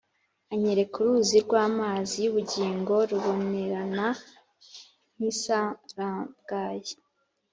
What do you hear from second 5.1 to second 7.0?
nk’isarabwayi,